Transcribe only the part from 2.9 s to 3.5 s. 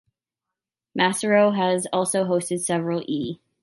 E!